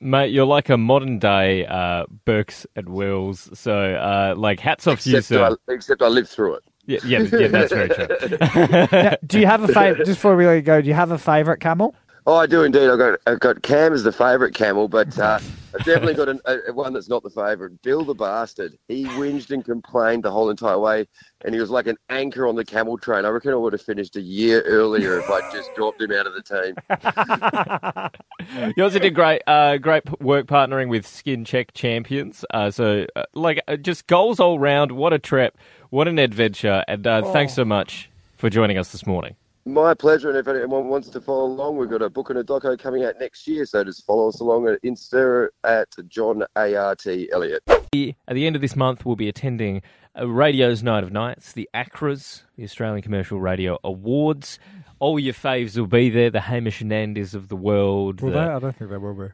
[0.00, 3.50] Mate, you're like a modern day uh, Burke and Wills.
[3.54, 5.56] So, uh, like, hats off to you, Except, sir.
[5.68, 6.64] I, except I lived through it.
[6.86, 8.88] Yeah, yeah, yeah that's very true.
[8.92, 10.04] Now, do you have a favorite?
[10.06, 11.94] Just before we go, do you have a favorite camel?
[12.26, 12.88] Oh, I do indeed.
[12.88, 15.38] I've got I've got Cam as the favourite camel, but uh,
[15.74, 17.82] I've definitely got an, a, one that's not the favourite.
[17.82, 18.78] Bill the bastard.
[18.88, 21.06] He whinged and complained the whole entire way,
[21.44, 23.26] and he was like an anchor on the camel train.
[23.26, 26.26] I reckon I would have finished a year earlier if I'd just dropped him out
[26.26, 28.10] of the team.
[28.76, 32.44] You also did great, uh, great work partnering with Skin Check Champions.
[32.52, 34.92] Uh, so, uh, like, uh, just goals all round.
[34.92, 35.56] What a trip!
[35.90, 36.84] What an adventure!
[36.86, 39.34] And uh, thanks so much for joining us this morning.
[39.66, 42.44] My pleasure, and if anyone wants to follow along, we've got a book and a
[42.44, 47.06] doco coming out next year, so just follow us along at Insta at John ART
[47.06, 47.62] Elliott.
[47.66, 49.80] At the end of this month, we'll be attending
[50.18, 54.58] uh, Radio's Night of Nights, the ACRAs, the Australian Commercial Radio Awards.
[54.98, 56.28] All your faves will be there.
[56.28, 58.20] The Hamish and Andys of the world.
[58.20, 58.44] Will the- they?
[58.44, 59.28] I don't think they will be.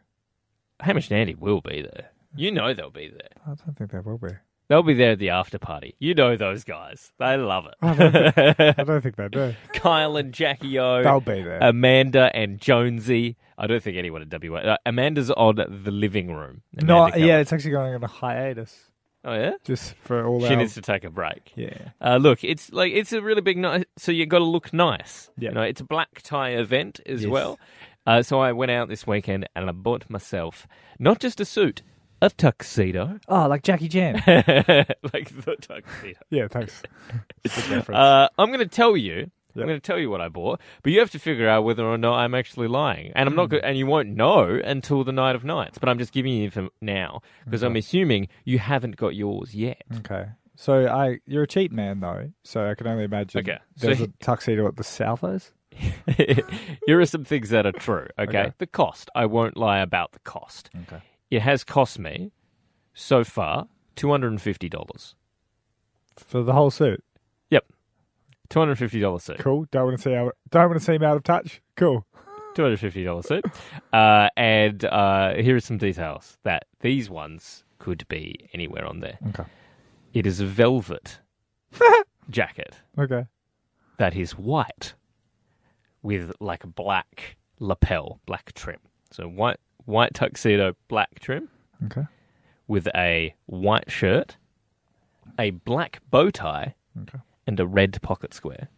[0.80, 2.10] Hamish and Andy will be there.
[2.36, 3.30] You know they'll be there.
[3.44, 4.28] I don't think they will be.
[4.70, 5.96] They'll be there at the after party.
[5.98, 7.12] You know those guys.
[7.18, 8.74] They love I don't think, it.
[8.78, 9.54] I don't think they do.
[9.74, 11.02] Kyle and Jackie O.
[11.02, 11.58] They'll be there.
[11.60, 13.36] Amanda and Jonesy.
[13.58, 14.58] I don't think anyone at WA.
[14.60, 16.62] Uh, Amanda's on the living room.
[16.82, 18.84] no, yeah, it's actually going on a hiatus
[19.22, 19.52] Oh yeah.
[19.64, 20.56] just for all She our.
[20.56, 21.52] needs to take a break.
[21.56, 21.90] yeah.
[22.00, 25.28] Uh, look, it's like it's a really big night, so you got to look nice.
[25.36, 25.50] Yeah.
[25.50, 27.30] You know, it's a black tie event as Yes.
[27.30, 27.58] well.
[28.06, 30.66] Uh, so I went out this weekend and I bought myself
[30.98, 31.82] not just a suit,
[32.22, 34.14] a tuxedo, Oh, like Jackie Chan.
[34.26, 36.18] like the tuxedo.
[36.30, 36.82] yeah, thanks.
[37.44, 37.88] Good reference.
[37.98, 39.30] Uh, I'm going to tell you.
[39.54, 39.62] Yep.
[39.64, 41.84] I'm going to tell you what I bought, but you have to figure out whether
[41.84, 43.36] or not I'm actually lying, and I'm Hmm.
[43.40, 43.48] not.
[43.50, 45.76] Go- and you won't know until the night of nights.
[45.78, 49.82] But I'm just giving you info now because I'm assuming you haven't got yours yet.
[49.98, 50.26] okay.
[50.54, 53.40] So I, you're a cheap man though, so I can only imagine.
[53.40, 55.52] Okay, so There's he- a tuxedo at the Southers.
[56.86, 58.06] Here are some things that are true.
[58.18, 58.38] Okay?
[58.38, 58.52] Okay.
[58.58, 59.08] the cost.
[59.14, 60.70] I won't lie about the cost.
[60.82, 61.02] Okay.
[61.30, 62.32] It has cost me
[62.94, 65.14] so far two hundred and fifty dollars.
[66.16, 67.02] For the whole suit.
[67.50, 67.64] Yep,
[68.48, 69.38] two hundred and fifty dollars suit.
[69.38, 69.66] Cool.
[69.70, 70.32] Don't want to see how.
[70.50, 71.60] Don't want to seem out of touch.
[71.76, 72.04] Cool.
[72.54, 73.44] Two hundred fifty dollars suit.
[73.92, 79.18] Uh, and uh, here are some details that these ones could be anywhere on there.
[79.28, 79.44] Okay.
[80.12, 81.20] It is a velvet
[82.30, 83.24] jacket Okay.
[83.98, 84.94] that is white
[86.02, 88.80] with like a black lapel, black trim.
[89.12, 91.48] So white white tuxedo, black trim
[91.86, 92.04] Okay.
[92.68, 94.36] with a white shirt,
[95.38, 97.18] a black bow tie, Okay.
[97.46, 98.68] and a red pocket square.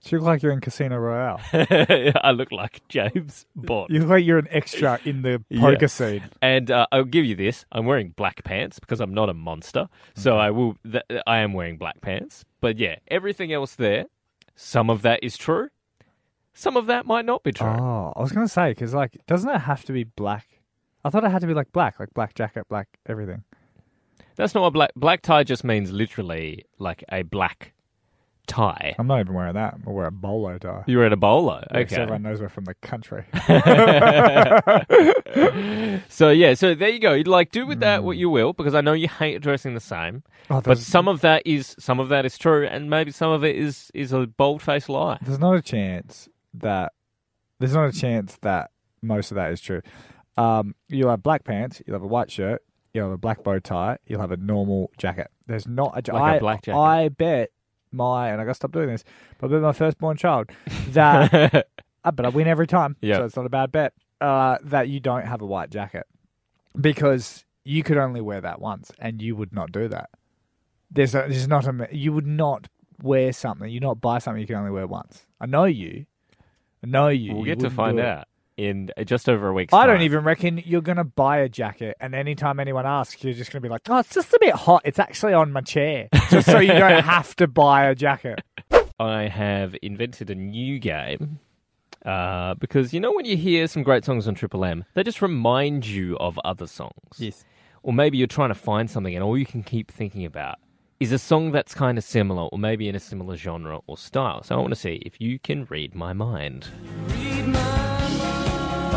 [0.00, 1.40] So you look like you're in Casino Royale.
[1.52, 3.90] I look like James Bond.
[3.90, 5.60] You look like you're an extra in the Yeah.
[5.62, 6.22] poker scene.
[6.40, 9.88] And uh, I'll give you this: I'm wearing black pants because I'm not a monster,
[10.14, 10.76] so I will.
[10.84, 12.44] Th- I am wearing black pants.
[12.60, 14.04] But yeah, everything else there,
[14.54, 15.70] some of that is true,
[16.56, 17.66] some of that might not be true.
[17.66, 20.48] Oh, I was gonna say because like, doesn't it have to be black?
[21.04, 23.44] I thought it had to be like black, like black jacket, black everything.
[24.36, 25.92] That's not what black black tie just means.
[25.92, 27.74] Literally, like a black
[28.46, 28.94] tie.
[28.98, 29.74] I'm not even wearing that.
[29.74, 30.84] I'm wearing a bolo tie.
[30.86, 31.96] You're at a bolo, Yeah, okay?
[31.96, 33.24] everyone knows we're from the country.
[36.08, 37.22] so yeah, so there you go.
[37.26, 38.20] Like, do with that what hmm.
[38.20, 40.22] you will, because I know you hate dressing the same.
[40.48, 43.44] Oh, But some of that is some of that is true, and maybe some of
[43.44, 45.18] it is is a bold faced lie.
[45.20, 46.28] there's not a chance
[46.60, 46.92] that
[47.58, 48.70] there's not a chance that
[49.02, 49.80] most of that is true.
[50.36, 53.58] Um, you'll have black pants, you'll have a white shirt, you'll have a black bow
[53.58, 55.28] tie, you'll have a normal jacket.
[55.46, 56.78] There's not a, ja- Like a I- black jacket.
[56.78, 57.50] I bet
[57.92, 59.04] my and I got to stop doing this,
[59.38, 60.50] but I bet my firstborn child
[60.90, 61.68] that
[62.04, 62.96] Uh, but I win every time.
[63.00, 63.16] Yeah.
[63.16, 63.92] So it's not a bad bet.
[64.20, 66.06] Uh, that you don't have a white jacket
[66.80, 70.10] because you could only wear that once, and you would not do that.
[70.90, 72.68] There's a, there's not a you would not
[73.02, 73.68] wear something.
[73.68, 75.26] You not buy something you can only wear once.
[75.40, 76.06] I know you.
[76.82, 77.34] Know you.
[77.34, 79.88] we'll You get to find out in just over a week's I time.
[79.96, 83.60] don't even reckon you're gonna buy a jacket, and anytime anyone asks, you're just gonna
[83.60, 84.82] be like, "Oh, it's just a bit hot.
[84.84, 88.40] It's actually on my chair," just so you don't have to buy a jacket.
[88.98, 91.40] I have invented a new game.
[92.04, 95.20] Uh, because you know when you hear some great songs on Triple M, they just
[95.20, 96.92] remind you of other songs.
[97.18, 97.44] Yes.
[97.82, 100.56] Or maybe you're trying to find something and all you can keep thinking about
[101.00, 104.42] is a song that's kind of similar or maybe in a similar genre or style.
[104.42, 106.68] So I want to see if you can read my mind.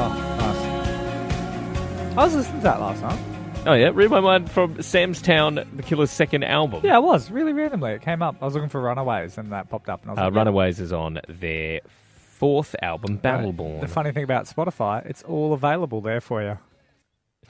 [0.01, 2.17] Oh, nice.
[2.17, 3.19] I was listening to that last night.
[3.65, 6.79] Oh yeah, read my mind from Sam's Town, The Killer's second album.
[6.85, 7.91] Yeah, it was really randomly.
[7.91, 8.37] It came up.
[8.41, 10.01] I was looking for Runaways, and that popped up.
[10.03, 11.81] And I was Uh, like, Runaways is on their
[12.37, 13.41] fourth album, yeah.
[13.41, 13.81] Battleborn.
[13.81, 16.57] The funny thing about Spotify, it's all available there for you.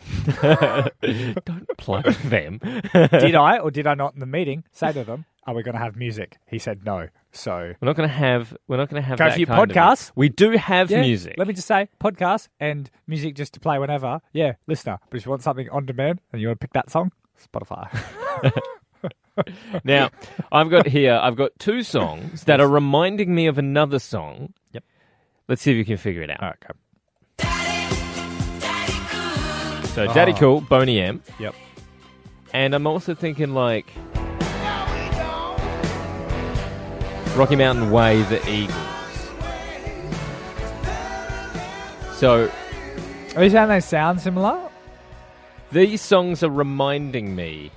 [1.45, 2.59] Don't plug them.
[2.93, 5.75] did I or did I not in the meeting say to them, "Are we going
[5.75, 7.09] to have music?" He said no.
[7.31, 8.55] So We're not going to have.
[8.67, 9.17] We're not going to have.
[9.19, 10.11] Go that for your kind of- podcast.
[10.15, 11.35] we do have yeah, music.
[11.37, 14.19] Let me just say, podcast and music just to play whenever.
[14.33, 14.97] Yeah, listener.
[15.09, 17.87] But if you want something on demand and you want to pick that song, Spotify.
[19.83, 20.09] now,
[20.51, 21.19] I've got here.
[21.21, 24.53] I've got two songs that are reminding me of another song.
[24.73, 24.83] Yep.
[25.47, 26.41] Let's see if you can figure it out.
[26.41, 26.79] All right, okay.
[29.99, 30.13] So, uh-huh.
[30.13, 30.37] Daddy Oh.
[30.37, 31.53] Cool, Boney M, Yep.
[32.53, 33.91] and I'm also thinking like
[37.35, 38.77] Rocky Mountain Way, the Eagles.
[42.15, 42.49] So
[43.35, 44.57] Are you saying they sound similar?
[45.73, 47.69] These songs are reminding me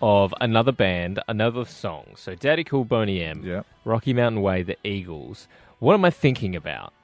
[0.00, 2.06] of another band, another song.
[2.16, 3.64] So Daddy Cool Boney M, Yeah.
[3.84, 5.46] Rocky Mountain Way, the Eagles.
[5.78, 6.94] What am I thinking about?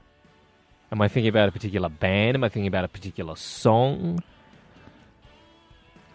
[0.91, 2.37] Am I thinking about a particular band?
[2.37, 4.23] Am I thinking about a particular song?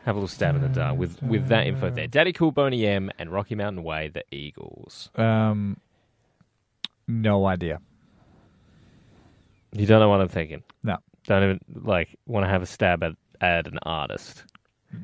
[0.06, 2.06] Have a little stab in the dark with, with that info there.
[2.06, 5.10] Daddy Cool Boney M and Rocky Mountain Way, the Eagles.
[5.16, 5.78] Um,
[7.08, 7.80] no idea.
[9.72, 10.62] You don't know what I'm thinking.
[10.84, 10.98] No.
[11.26, 14.46] Don't even like want to have a stab at, at an artist.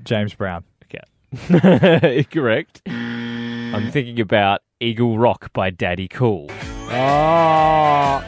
[0.04, 0.64] James Brown.
[0.86, 2.24] Okay.
[2.32, 2.82] Correct.
[2.86, 6.48] I'm thinking about Eagle Rock by Daddy Cool.
[6.92, 8.24] Oh.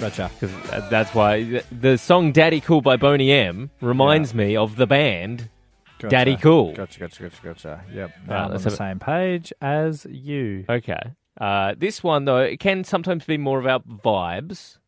[0.00, 0.30] Gotcha.
[0.40, 5.50] Because that's why the song Daddy Cool by Boney M reminds me of the band
[5.98, 6.10] Gotcha.
[6.10, 6.72] Daddy Cool.
[6.72, 7.84] Gotcha, gotcha, gotcha, gotcha.
[7.92, 8.10] Yep.
[8.28, 10.64] I'm on the same page as you.
[10.68, 11.12] Okay.
[11.38, 14.78] Uh, this one, though, it can sometimes be more about vibes.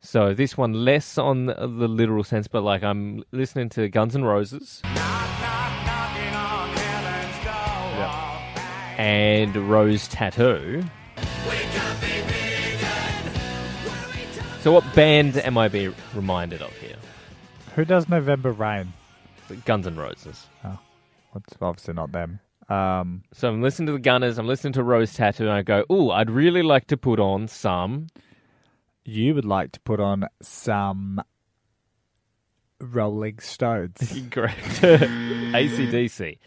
[0.00, 4.14] So this one less on the the literal sense, but like I'm listening to Guns
[4.14, 4.82] N' Roses
[8.98, 10.84] and Rose Tattoo.
[14.64, 16.96] So what band am I being reminded of here?
[17.74, 18.94] Who does November Rain?
[19.66, 20.46] Guns N' Roses.
[20.64, 20.78] Oh,
[21.36, 22.40] it's obviously not them.
[22.70, 25.84] Um, So I'm listening to the Gunners, I'm listening to Rose Tattoo, and I go,
[25.92, 28.06] "Ooh, I'd really like to put on some."
[29.04, 31.20] you would like to put on some
[32.80, 34.18] Rolling Stones.
[34.30, 34.56] Correct.
[34.80, 36.38] ACDC.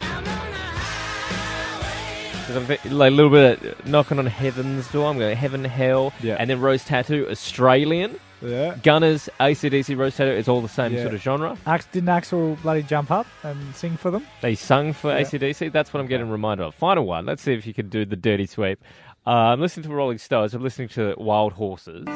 [2.48, 2.56] Because
[2.86, 5.10] I'm like a little bit of knocking on heaven's door.
[5.10, 6.36] I'm going heaven, hell, Yeah.
[6.38, 8.18] and then Rose Tattoo, Australian.
[8.40, 8.74] yeah.
[8.82, 10.30] Gunners, ACDC, Rose Tattoo.
[10.30, 11.02] It's all the same Yeah.
[11.02, 11.58] sort of genre.
[11.66, 14.24] Ax, didn't Axl bloody jump up and sing for them?
[14.40, 15.18] They sung for Yeah.
[15.18, 15.68] ACDC.
[15.68, 16.74] That's what I'm getting reminded of.
[16.74, 17.26] Final one.
[17.26, 18.78] Let's see if you can do the dirty sweep.
[19.26, 20.54] Uh, I'm listening to Rolling Stones.
[20.54, 22.06] I'm listening to Wild Horses.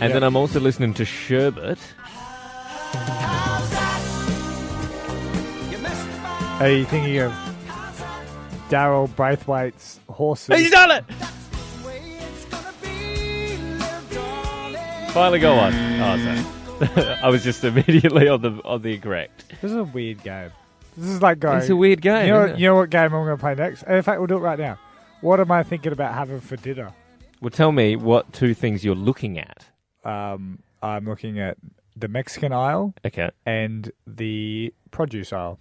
[0.00, 1.78] And then I'm also listening to Sherbet.
[6.62, 7.32] Are you thinking of
[8.70, 10.56] Daryl Braithwaite's horses?
[10.56, 11.04] He's done it!
[15.10, 15.74] Finally got one.
[16.00, 17.16] Oh, sorry.
[17.20, 19.46] I was just immediately on the on the correct.
[19.60, 20.52] This is a weird game.
[20.96, 21.58] This is like going.
[21.58, 22.26] It's a weird game.
[22.26, 22.60] You know, isn't it?
[22.60, 23.82] you know what game I'm going to play next?
[23.82, 24.78] In fact, we'll do it right now.
[25.20, 26.92] What am I thinking about having for dinner?
[27.40, 29.66] Well, tell me what two things you're looking at.
[30.04, 31.56] Um, I'm looking at
[31.96, 35.58] the Mexican aisle Okay, and the produce aisle.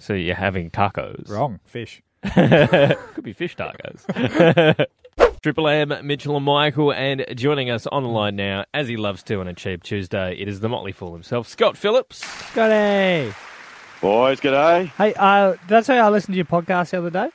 [0.00, 1.28] So you're having tacos.
[1.28, 1.60] Wrong.
[1.64, 2.02] Fish.
[2.34, 4.86] Could be fish tacos.
[5.42, 9.22] Triple M, Mitchell and Michael, and joining us on the line now, as he loves
[9.24, 12.18] to on a cheap Tuesday, it is the Motley Fool himself, Scott Phillips.
[12.50, 13.32] Scotty.
[14.00, 14.86] Boys, g'day.
[14.88, 17.30] Hey, uh, did I tell you I listened to your podcast the other day?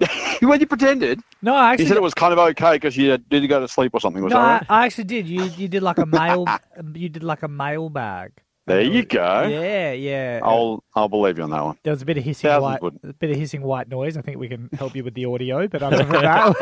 [0.42, 3.16] when you pretended, No, I you actually said it was kind of okay because you
[3.16, 4.22] didn't go to sleep or something.
[4.22, 4.66] Was no, that I, right?
[4.68, 5.28] I actually did.
[5.28, 6.46] You you did like a mail.
[6.94, 8.32] you did like a mail bag.
[8.66, 9.42] There you go.
[9.46, 10.40] Yeah, yeah.
[10.42, 11.76] I'll I'll believe you on that one.
[11.82, 13.04] There was a bit of hissing Thousands white, wouldn't.
[13.04, 14.16] a bit of hissing white noise.
[14.16, 16.54] I think we can help you with the audio, but other than that,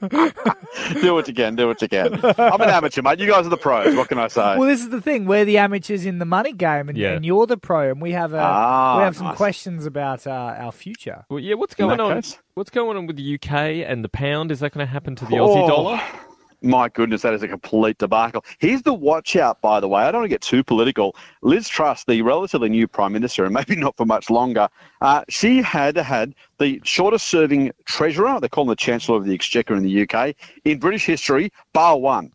[1.00, 1.54] do what you can.
[1.56, 2.14] Do what you can.
[2.24, 3.20] I'm an amateur, mate.
[3.20, 3.94] You guys are the pros.
[3.94, 4.56] What can I say?
[4.58, 5.26] well, this is the thing.
[5.26, 7.12] We're the amateurs in the money game, and, Yeah.
[7.12, 9.36] and you're the pro, and we have a Ah, we have some nice.
[9.36, 11.24] questions about uh, our future.
[11.30, 12.16] Well, yeah, what's In going on?
[12.16, 12.38] case.
[12.54, 13.52] What's going on with the UK
[13.86, 14.50] and the pound?
[14.50, 16.00] Is that going to happen to the Aussie Oh, dollar?
[16.62, 18.44] My goodness, that is a complete debacle.
[18.58, 20.02] Here's the watch out, by the way.
[20.02, 21.14] I don't want to get too political.
[21.42, 24.68] Liz Truss, the relatively new Prime Minister, and maybe not for much longer,
[25.00, 29.34] uh, she had had the shortest serving Treasurer, they call him the Chancellor of the
[29.34, 32.32] Exchequer in the UK, in British history, bar one.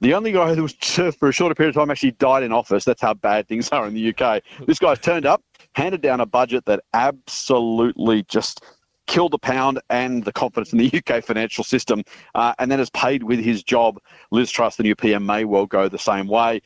[0.00, 2.52] The only guy who was served for a shorter period of time actually died in
[2.52, 2.84] office.
[2.84, 4.42] That's how bad things are in the UK.
[4.66, 5.42] This guy's turned up,
[5.74, 8.62] handed down a budget that absolutely just
[9.06, 12.02] killed the pound and the confidence in the UK financial system,
[12.34, 13.98] uh, and then has paid with his job.
[14.30, 16.60] Liz Truss, the new PM, may well go the same way.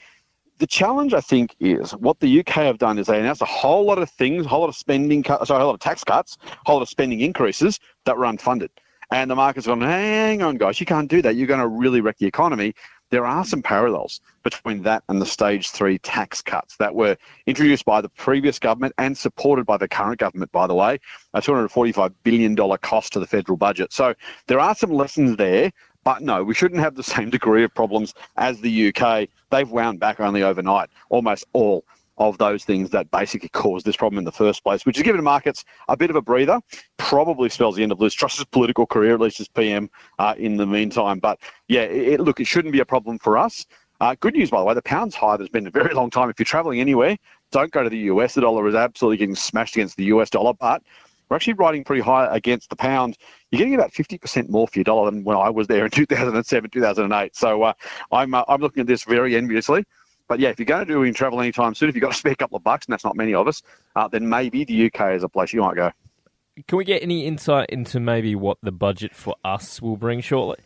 [0.59, 3.85] The challenge, I think, is what the UK have done is they announced a whole
[3.85, 6.03] lot of things, a whole lot of spending, cuts, sorry, a whole lot of tax
[6.03, 8.71] cuts, a whole lot of spending increases that were unfunded.
[9.11, 11.37] And the market's gone, hang on, guys, you can't do that.
[11.37, 12.75] You're going to really wreck the economy.
[13.11, 17.85] There are some parallels between that and the stage three tax cuts that were introduced
[17.85, 20.99] by the previous government and supported by the current government, by the way,
[21.33, 23.93] a $245 billion cost to the federal budget.
[23.93, 24.15] So
[24.47, 25.73] there are some lessons there,
[26.09, 29.29] But no, we shouldn't have the same degree of problems as the UK.
[29.51, 31.85] They've wound back only overnight, almost all
[32.19, 35.23] of those things that basically caused this problem in the first place, which has given
[35.23, 36.61] markets a bit of a breather.
[36.97, 40.57] Probably spells the end of Liz Truss's political career, at least as PM uh, in
[40.57, 41.19] the meantime.
[41.19, 41.39] But
[41.69, 43.67] yeah, it, look, it shouldn't be a problem for us.
[44.01, 45.37] Uh, good news, by the way, the pound's high.
[45.37, 46.31] There's been a very long time.
[46.31, 47.17] If you're traveling anywhere,
[47.51, 48.35] don't go to the US.
[48.35, 50.83] The dollar is absolutely getting smashed against the US dollar, but
[51.29, 53.17] we're actually riding pretty high against the pound.
[53.51, 56.71] You're getting about 50% more for your dollar than when I was there in 2007,
[56.71, 57.37] 2008.
[57.37, 57.73] So uh,
[58.13, 59.85] I'm, uh, I'm looking at this very enviously.
[60.29, 62.19] But yeah, if you're going to do any travel anytime soon, if you've got to
[62.19, 63.63] spare a couple of bucks, and that's not many of us,
[63.97, 65.91] uh, then maybe the UK is a place you might go.
[66.67, 70.59] Can we get any insight into maybe what the budget for us will bring shortly?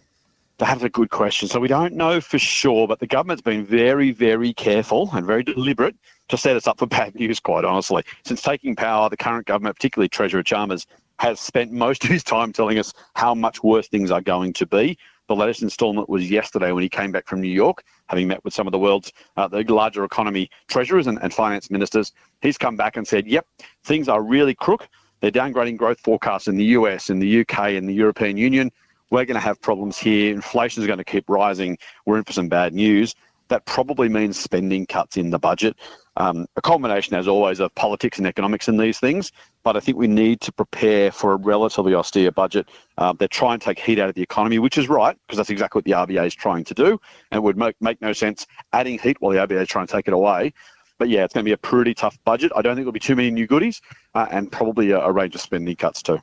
[0.59, 1.49] That's a good question.
[1.49, 5.43] So we don't know for sure, but the government's been very, very careful and very
[5.43, 5.97] deliberate
[6.29, 8.05] to set us up for bad news, quite honestly.
[8.25, 10.87] Since taking power, the current government, particularly Treasurer Chalmers,
[11.19, 14.67] has spent most of his time telling us how much worse things are going to
[14.67, 14.99] be.
[15.33, 18.53] The latest instalment was yesterday when he came back from New York, having met with
[18.53, 22.13] some of the world's uh, the larger economy treasurers and, and finance ministers.
[22.43, 23.47] He's come back and said, yep,
[23.83, 24.87] things are really crook.
[25.21, 28.71] They're downgrading growth forecasts in the US, in the UK, in the European Union.
[29.09, 30.35] We're going to have problems here.
[30.35, 31.79] Inflation is going to keep rising.
[32.05, 33.15] We're in for some bad news.
[33.53, 35.77] That probably means spending cuts in the budget.
[36.17, 39.31] Um, a combination, as always, of politics and economics in these things.
[39.63, 42.71] But I think we need to prepare for a relatively austere budget.
[42.97, 45.51] Uh, they try and take heat out of the economy, which is right, because that's
[45.51, 46.99] exactly what the RBA is trying to do.
[47.31, 49.93] And it would make, make no sense adding heat while the RBA is trying to
[49.93, 50.55] take it away.
[50.97, 52.53] But yeah, it's going to be a pretty tough budget.
[52.57, 53.83] I don't think there'll be too many new goodies
[54.15, 56.21] uh, and probably a, a range of spending cuts too.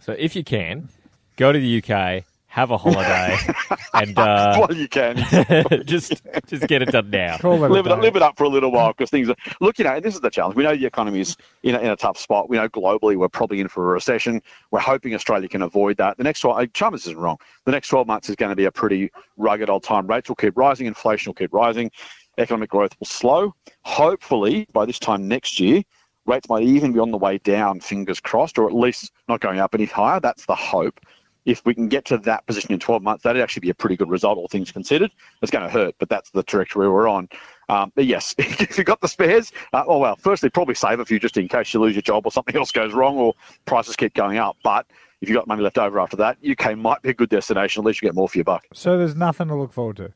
[0.00, 0.88] So if you can,
[1.36, 2.24] go to the UK,
[2.54, 3.36] have a holiday,
[3.94, 5.16] and uh, while you can,
[5.84, 7.36] just just get it done now.
[7.42, 9.76] live, it, live it up for a little while because things are look.
[9.76, 10.54] You know, this is the challenge.
[10.54, 12.48] We know the economy is in a, in a tough spot.
[12.48, 14.40] We know globally we're probably in for a recession.
[14.70, 16.16] We're hoping Australia can avoid that.
[16.16, 17.38] The next 12, Chalmers isn't wrong.
[17.64, 20.06] The next 12 months is going to be a pretty rugged old time.
[20.06, 20.86] Rates will keep rising.
[20.86, 21.90] Inflation will keep rising.
[22.38, 23.52] Economic growth will slow.
[23.82, 25.82] Hopefully, by this time next year,
[26.24, 29.58] rates might even be on the way down, fingers crossed, or at least not going
[29.58, 30.20] up any higher.
[30.20, 31.00] That's the hope
[31.44, 33.96] if we can get to that position in 12 months, that'd actually be a pretty
[33.96, 35.10] good result, all things considered.
[35.42, 37.28] It's going to hurt, but that's the trajectory we're on.
[37.68, 41.04] Um, but yes, if you've got the spares, uh, oh well, firstly, probably save a
[41.04, 43.34] few just in case you lose your job or something else goes wrong or
[43.66, 44.56] prices keep going up.
[44.62, 44.86] But
[45.20, 47.82] if you've got money left over after that, UK might be a good destination.
[47.82, 48.64] At least you get more for your buck.
[48.72, 50.12] So there's nothing to look forward to.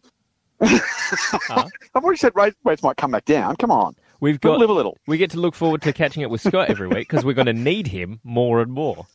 [0.61, 1.69] huh?
[1.95, 3.57] I've already said rates, rates might come back down.
[3.57, 3.95] Come on.
[4.21, 4.99] We've got live a little.
[5.07, 7.47] We get to look forward to catching up with Scott every week because we're going
[7.47, 9.07] to need him more and more.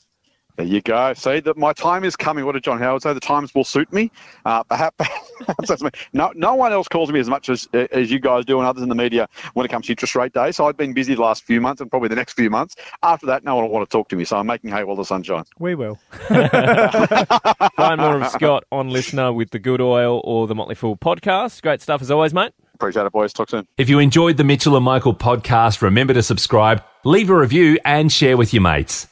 [0.55, 1.13] There you go.
[1.15, 2.45] See that my time is coming.
[2.45, 3.13] What did John Howard say?
[3.13, 4.11] The times will suit me.
[4.45, 4.95] Uh, perhaps,
[5.39, 5.81] perhaps
[6.13, 8.83] no, no one else calls me as much as as you guys do and others
[8.83, 10.51] in the media when it comes to interest rate day.
[10.51, 12.75] So I've been busy the last few months and probably the next few months.
[13.01, 14.25] After that, no one will want to talk to me.
[14.25, 15.47] So I'm making hay while the sun shines.
[15.57, 15.97] We will.
[16.27, 21.63] Find more of Scott on listener with the Good Oil or the Motley Fool podcast.
[21.63, 22.51] Great stuff as always, mate.
[22.75, 23.33] Appreciate it, boys.
[23.33, 23.67] Talk soon.
[23.77, 28.11] If you enjoyed the Mitchell and Michael podcast, remember to subscribe, leave a review, and
[28.11, 29.07] share with your mates.